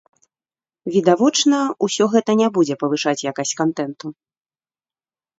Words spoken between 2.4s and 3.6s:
не будзе павышаць якасць